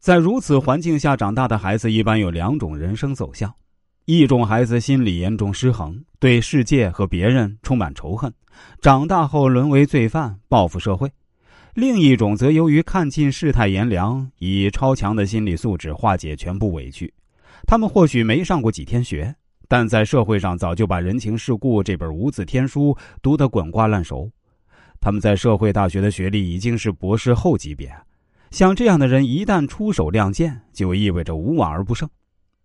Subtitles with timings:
[0.00, 3.52] 在如此环境下长大的孩子，一般有两种人生走向：
[4.06, 8.32] 一种孩子心理严重失衡，对世界和别人充满仇恨，
[8.80, 11.06] 长大后沦为罪犯，报复社会；
[11.74, 17.12] 另一种则由于看尽世态炎凉，以超强的心理素质化解全部委屈。
[17.66, 19.34] 他们或许没上过几天学，
[19.68, 24.30] 但在社会上早就把人情世故这本无字天书读得滚瓜烂熟。
[24.98, 27.94] 他们在社会大学的学历已经是博士后级别。
[28.50, 32.08] 像这样的人一旦出手亮剑，就意味着无往而不胜。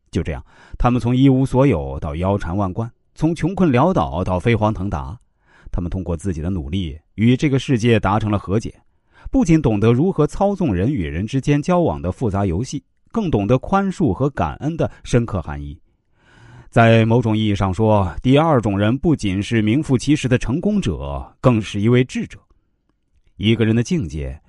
[0.10, 0.44] 就这样，
[0.80, 5.18] 他们从一无所有到腰缠万贯，从穷困潦倒到飞黄腾达。
[5.72, 8.74] 他们通过自己的努力与这个世界达成了和解，
[9.30, 15.80] 不仅懂得如何操纵人与人之间交往的复杂游戏，更懂得宽恕和感恩的深刻含义。
[16.70, 22.40] 在某种意义上说，第二种人不仅是名副其实的成功者，更是一位智者。
[23.38, 24.42] 一个人的境界。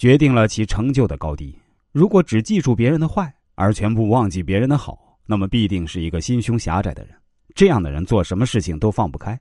[0.00, 1.54] 决定了其成就的高低。
[1.92, 7.14] 如果只记住别人的坏，而全部忘记别人的好，那么必定是一个心胸狭窄的人。
[7.54, 9.38] 这样的人做什么事情都放不开，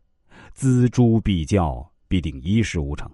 [0.54, 3.10] 锱铢必较，必定一事无成。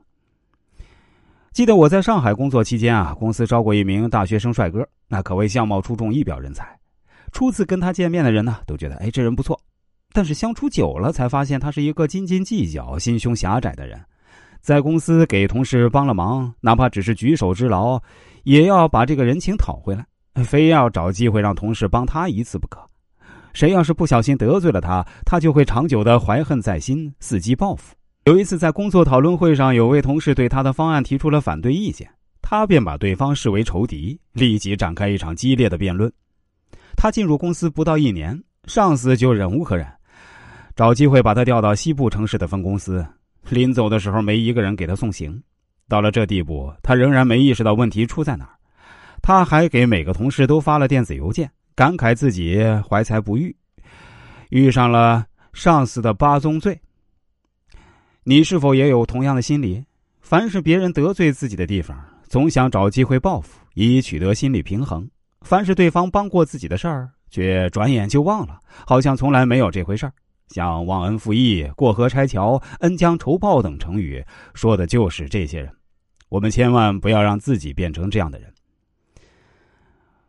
[1.51, 6.75] 记得我在上海工作期间啊，公司招过一名大学生帅哥，那可谓相貌出众，一表人才。
[7.31, 9.61] 初次跟他见面的人呢，都觉得哎，这人不错。
[10.11, 14.03] 但是相处久了，才发现他是一个斤斤计较、心胸狭窄的人。
[14.65, 18.01] 在公司给同事帮了忙，哪怕只是举手之劳，
[18.45, 20.03] 也要把这个人情讨回来，
[20.43, 22.79] 非要找机会让同事帮他一次不可。
[23.53, 27.93] 谁要是不小心得罪了他，他就会长久的怀恨在心，伺机报复。
[28.23, 32.09] 有一次在工作讨论会上，有位同事对他的方案提出了反对意见，
[32.41, 36.11] 他便把对方视为仇敌，立即展开一场激烈的辩论。
[36.97, 39.85] 他进入公司不到一年，上司就忍无可忍，
[40.75, 43.05] 找机会把他调到西部城市的分公司。
[43.49, 45.41] 临走的时候，没一个人给他送行。
[45.87, 48.51] 到了这地步，他仍然没意识到问题出在哪儿。
[49.21, 53.55] 他还给每个同事都发了电子邮件，感慨自己怀才不遇，
[54.49, 56.79] 遇上了上司的八宗罪。
[58.23, 59.83] 你是否也有同样的心理？
[60.21, 65.07] 凡是别人得罪自己的地方，总想找机会报复，以取得心理平衡；
[65.41, 70.13] 凡是对方帮过自己的事儿，却转眼就忘了，好像从来没有这回事儿。
[70.49, 74.23] 像忘恩负义、过河拆桥、恩将仇报等成语，
[74.53, 75.71] 说的就是这些人。
[76.29, 78.51] 我们千万不要让自己变成这样的人。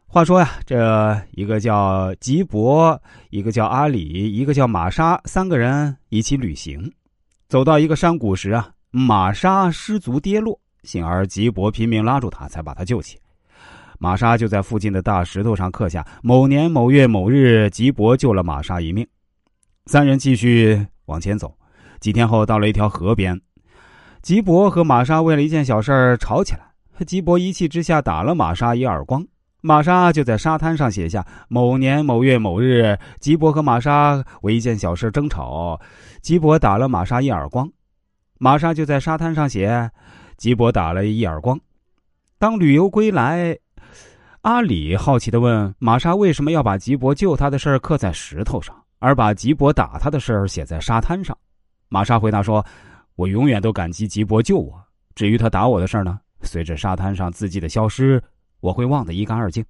[0.07, 3.01] 话说呀，这一个叫吉伯，
[3.31, 6.91] 一个叫阿里，一个叫玛莎，三个人一起旅行，
[7.49, 13.19] 走到一个山谷时啊，玛莎失足跌落，幸而吉伯拼命拉住他，才把他救起。
[13.99, 19.07] 玛莎就在附近的大石头上刻下：某年某月某日，吉伯救了玛莎一命。
[19.87, 21.57] 三人继续往前走，
[22.01, 23.41] 几天后到了一条河边，
[24.21, 26.73] 吉伯和玛莎为了一件小事吵起来。
[27.07, 29.25] 吉伯一气之下打了玛莎一耳光，
[29.61, 35.81] 玛莎就在沙滩上写下：某年某月某日，吉伯和玛莎为一件小事争吵，
[36.21, 37.71] 吉伯打了玛莎一耳光。
[38.39, 39.93] 玛莎就在沙滩上写：
[40.37, 41.61] 吉伯打了一耳光。
[42.39, 43.57] 当旅游归来，
[44.41, 48.75] 阿里好奇的问玛莎：为什么要把吉伯救他的事刻在石头上？
[48.99, 51.37] 而把吉伯打他的事儿写在沙滩上，
[51.89, 52.65] 玛莎回答说
[53.15, 54.83] ：“我永远都感激吉伯救我。
[55.15, 58.23] 至于他打我的事儿呢，随着沙滩上字迹的消失，
[58.61, 59.65] 我会忘得一干二净。”